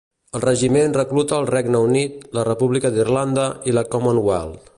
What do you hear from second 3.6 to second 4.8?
i la Commonwealth.